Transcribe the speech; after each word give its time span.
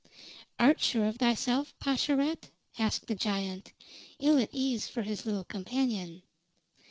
"Art 0.57 0.81
sure 0.81 1.05
of 1.05 1.17
thyself, 1.17 1.75
Pascherette?" 1.77 2.49
asked 2.79 3.05
the 3.05 3.13
giant, 3.13 3.71
ill 4.17 4.39
at 4.39 4.49
ease 4.51 4.87
for 4.87 5.03
his 5.03 5.27
little 5.27 5.43
companion. 5.43 6.23